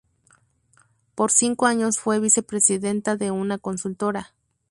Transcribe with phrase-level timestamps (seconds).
[1.13, 4.33] Por cinco años fue vicepresidenta de una consultora.